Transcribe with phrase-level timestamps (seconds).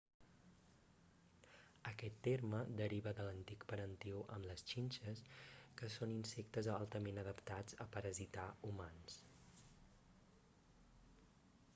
[1.89, 5.21] aquest terme deriva de l'antic parentiu amb les xinxes
[5.83, 9.21] que són insectes altament adaptats a parasitar humans